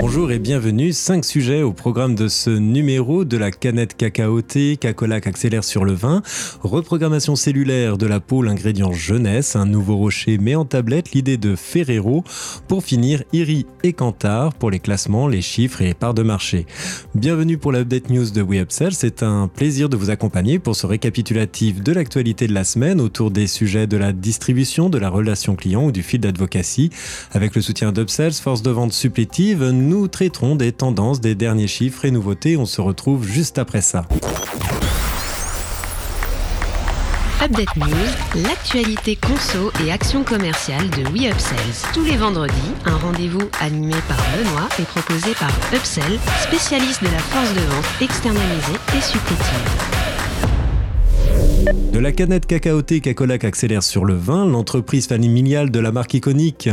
[0.00, 0.94] Bonjour et bienvenue.
[0.94, 5.92] Cinq sujets au programme de ce numéro de la canette cacaotée, Cacolac accélère sur le
[5.92, 6.22] vin,
[6.62, 11.54] reprogrammation cellulaire de la peau, l'ingrédient jeunesse, un nouveau rocher met en tablette l'idée de
[11.54, 12.24] Ferrero.
[12.66, 16.64] Pour finir, Iri et Cantar pour les classements, les chiffres et les parts de marché.
[17.14, 18.94] Bienvenue pour l'update news de WeUpsell.
[18.94, 23.30] C'est un plaisir de vous accompagner pour ce récapitulatif de l'actualité de la semaine autour
[23.30, 26.88] des sujets de la distribution, de la relation client ou du fil d'advocacy.
[27.32, 32.04] Avec le soutien d'Upsells, force de vente supplétive, nous traiterons des tendances, des derniers chiffres
[32.04, 32.56] et nouveautés.
[32.56, 34.06] On se retrouve juste après ça.
[37.42, 41.90] Update News, l'actualité conso et action commerciale de WeUpsells.
[41.94, 42.52] Tous les vendredis,
[42.84, 47.86] un rendez-vous animé par Benoît et proposé par Upsell, spécialiste de la force de vente
[48.02, 49.99] externalisée et supplétive.
[51.70, 56.68] De la canette cacaotée Cacolac accélère sur le vin, l'entreprise familiale de la marque iconique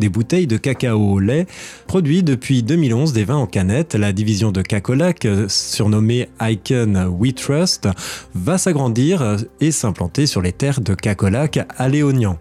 [0.00, 1.46] des bouteilles de cacao au lait
[1.86, 3.94] produit depuis 2011 des vins en canette.
[3.94, 7.88] La division de Cacolac, surnommée Icon We Trust,
[8.34, 12.38] va s'agrandir et s'implanter sur les terres de Cacolac à Léognan.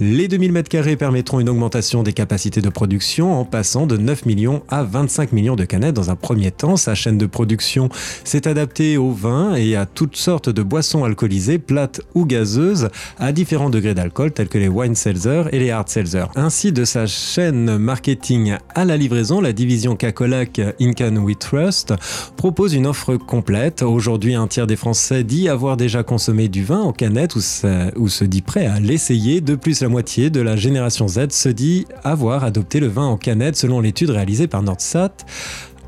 [0.00, 4.62] Les 2000 m2 permettront une augmentation des capacités de production en passant de 9 millions
[4.68, 6.76] à 25 millions de canettes dans un premier temps.
[6.76, 7.88] Sa chaîne de production
[8.22, 13.32] s'est adaptée au vin et à toutes sortes de boissons alcoolisées, plates ou gazeuses, à
[13.32, 16.24] différents degrés d'alcool tels que les wine seltzer et les hard seltzer.
[16.36, 21.94] Ainsi, de sa chaîne marketing à la livraison, la division Cacolac Incan We Trust
[22.36, 23.82] propose une offre complète.
[23.82, 27.96] Aujourd'hui, un tiers des Français dit avoir déjà consommé du vin en canette ou se,
[27.98, 29.40] ou se dit prêt à l'essayer.
[29.40, 33.16] De plus, la moitié de la génération Z se dit avoir adopté le vin en
[33.16, 35.12] canette selon l'étude réalisée par Nordsat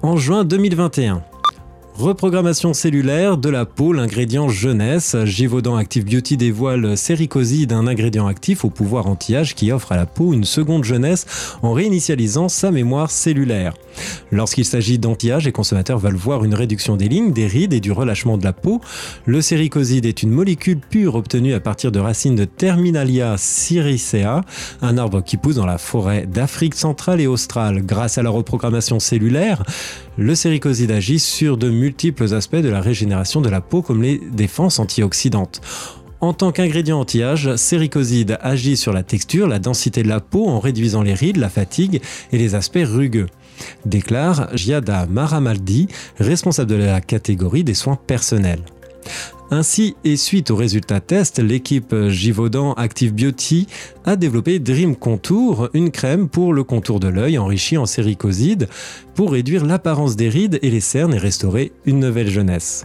[0.03, 1.23] en juin 2021.
[2.01, 5.15] Reprogrammation cellulaire de la peau, l'ingrédient jeunesse.
[5.27, 10.06] Givaudan Active Beauty dévoile Sericoside, un ingrédient actif au pouvoir anti-âge qui offre à la
[10.06, 11.27] peau une seconde jeunesse
[11.61, 13.75] en réinitialisant sa mémoire cellulaire.
[14.33, 17.93] Lorsqu'il s'agit d'anti-âge, les consommateurs veulent voir une réduction des lignes, des rides et du
[17.93, 18.81] relâchement de la peau.
[19.27, 24.41] Le Sericoside est une molécule pure obtenue à partir de racines de Terminalia syricea,
[24.81, 27.84] un arbre qui pousse dans la forêt d'Afrique centrale et australe.
[27.84, 29.65] Grâce à la reprogrammation cellulaire,
[30.20, 34.19] le séricoside agit sur de multiples aspects de la régénération de la peau comme les
[34.19, 35.62] défenses antioxydantes.
[36.20, 40.60] En tant qu'ingrédient anti-âge, séricoside agit sur la texture, la densité de la peau en
[40.60, 43.28] réduisant les rides, la fatigue et les aspects rugueux
[43.86, 45.88] déclare Giada Maramaldi,
[46.19, 48.62] responsable de la catégorie des soins personnels.
[49.53, 53.66] Ainsi, et suite aux résultats tests, l'équipe Givaudan Active Beauty
[54.05, 58.69] a développé Dream Contour, une crème pour le contour de l'œil enrichie en séricoside
[59.16, 62.84] pour réduire l'apparence des rides et les cernes et restaurer une nouvelle jeunesse.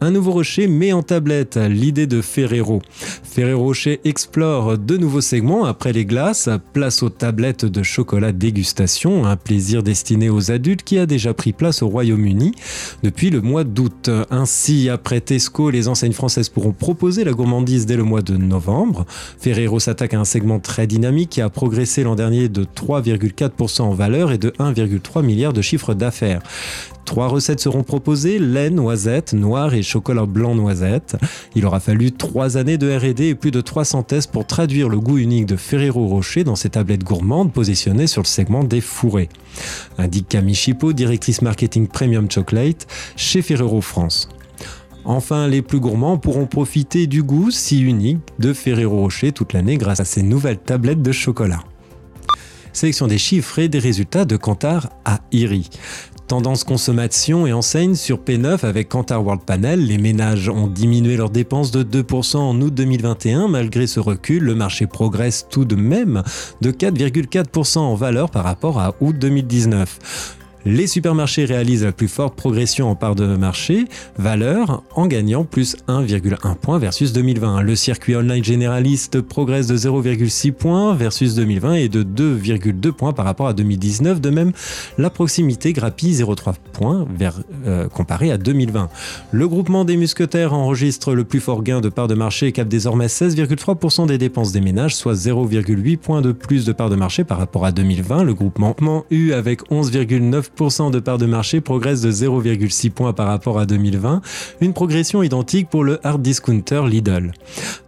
[0.00, 2.80] Un nouveau rocher met en tablette l'idée de Ferrero.
[3.24, 9.26] Ferrero Rocher explore de nouveaux segments après les glaces, place aux tablettes de chocolat dégustation,
[9.26, 12.52] un plaisir destiné aux adultes qui a déjà pris place au Royaume-Uni
[13.02, 14.08] depuis le mois d'août.
[14.30, 19.04] Ainsi, après Tesco, les enseignes françaises pourront proposer la gourmandise dès le mois de novembre.
[19.40, 23.94] Ferrero s'attaque à un segment très dynamique qui a progressé l'an dernier de 3,4% en
[23.94, 26.40] valeur et de 1,3 milliard de chiffre d'affaires.
[27.08, 31.16] Trois recettes seront proposées, lait, noisette, noir et chocolat blanc noisette.
[31.54, 35.00] Il aura fallu trois années de R&D et plus de 300 tests pour traduire le
[35.00, 39.30] goût unique de Ferrero Rocher dans ses tablettes gourmandes positionnées sur le segment des fourrés.
[39.96, 42.86] Indique Camille Chipot, directrice marketing Premium Chocolate
[43.16, 44.28] chez Ferrero France.
[45.06, 49.78] Enfin, les plus gourmands pourront profiter du goût si unique de Ferrero Rocher toute l'année
[49.78, 51.64] grâce à ces nouvelles tablettes de chocolat.
[52.74, 55.70] Sélection des chiffres et des résultats de Kantar à Iri.
[56.28, 61.30] Tendance consommation et enseigne sur P9 avec Kantar World Panel, les ménages ont diminué leurs
[61.30, 63.48] dépenses de 2% en août 2021.
[63.48, 66.22] Malgré ce recul, le marché progresse tout de même
[66.60, 70.37] de 4,4% en valeur par rapport à août 2019.
[70.70, 73.86] Les supermarchés réalisent la plus forte progression en part de marché,
[74.18, 77.62] valeur, en gagnant plus 1,1 point versus 2020.
[77.62, 83.24] Le circuit online généraliste progresse de 0,6 points versus 2020 et de 2,2 points par
[83.24, 84.20] rapport à 2019.
[84.20, 84.52] De même,
[84.98, 88.90] la proximité grappille 0,3 points vers, euh, comparé à 2020.
[89.32, 92.70] Le groupement des musquetaires enregistre le plus fort gain de part de marché et capte
[92.70, 97.24] désormais 16,3% des dépenses des ménages, soit 0,8 points de plus de part de marché
[97.24, 98.22] par rapport à 2020.
[98.24, 98.76] Le groupement
[99.10, 104.20] U avec 11,9 de part de marché progresse de 0,6 points par rapport à 2020,
[104.60, 107.30] une progression identique pour le hard discounter Lidl.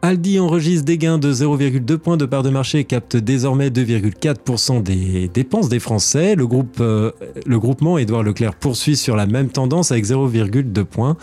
[0.02, 4.84] Aldi enregistre des gains de 0,2 points de part de marché et capte désormais 2,4%
[4.84, 6.37] des dépenses des Français.
[6.81, 7.11] Euh,
[7.44, 11.17] le groupement Édouard Leclerc poursuit sur la même tendance avec 0,2 points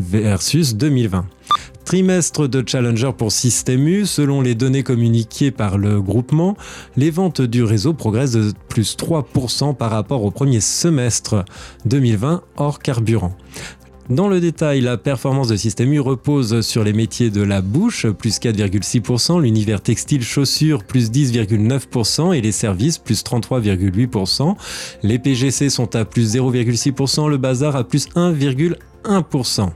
[0.00, 1.26] versus 2020.
[1.88, 6.54] Trimestre de Challenger pour Système U, selon les données communiquées par le groupement,
[6.98, 11.46] les ventes du réseau progressent de plus 3% par rapport au premier semestre
[11.86, 13.34] 2020 hors carburant.
[14.10, 18.06] Dans le détail, la performance de Système U repose sur les métiers de la bouche,
[18.06, 24.56] plus 4,6%, l'univers textile chaussures, plus 10,9% et les services, plus 33,8%.
[25.04, 29.70] Les PGC sont à plus 0,6%, le bazar à plus 1,1%.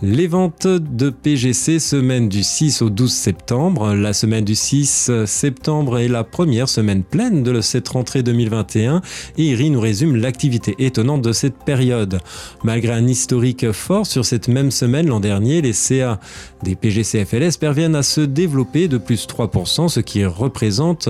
[0.00, 3.94] Les ventes de PGC semaine du 6 au 12 septembre.
[3.94, 9.02] La semaine du 6 septembre est la première semaine pleine de cette rentrée 2021
[9.38, 12.20] et Iri nous résume l'activité étonnante de cette période.
[12.62, 16.20] Malgré un historique fort sur cette même semaine l'an dernier, les CA
[16.62, 21.08] des PGC FLS parviennent à se développer de plus 3%, ce qui représente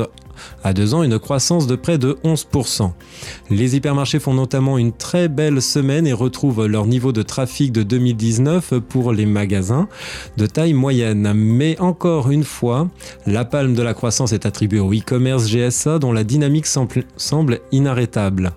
[0.65, 2.91] à deux ans une croissance de près de 11%.
[3.51, 7.83] Les hypermarchés font notamment une très belle semaine et retrouvent leur niveau de trafic de
[7.83, 9.89] 2019 pour les magasins
[10.37, 11.33] de taille moyenne.
[11.35, 12.89] Mais encore une fois,
[13.27, 18.53] la palme de la croissance est attribuée au e-commerce GSA dont la dynamique semble inarrêtable.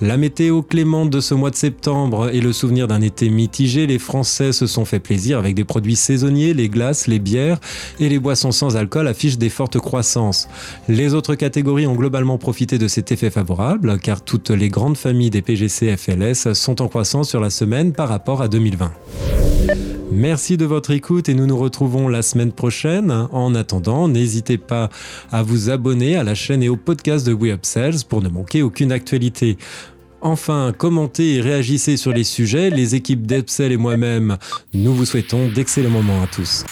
[0.00, 3.98] La météo clémente de ce mois de septembre et le souvenir d'un été mitigé, les
[3.98, 7.58] Français se sont fait plaisir avec des produits saisonniers, les glaces, les bières
[8.00, 10.48] et les boissons sans alcool affichent des fortes croissances.
[10.88, 15.30] Les autres catégories ont globalement profité de cet effet favorable, car toutes les grandes familles
[15.30, 18.92] des PGC FLS sont en croissance sur la semaine par rapport à 2020.
[20.10, 23.10] Merci de votre écoute et nous nous retrouvons la semaine prochaine.
[23.32, 24.90] En attendant, n'hésitez pas
[25.30, 28.62] à vous abonner à la chaîne et au podcast de We Sales pour ne manquer
[28.62, 29.56] aucune actualité.
[30.20, 32.68] Enfin, commentez et réagissez sur les sujets.
[32.68, 34.36] Les équipes d'Epsel et moi-même,
[34.74, 36.64] nous vous souhaitons d'excellents moments à tous.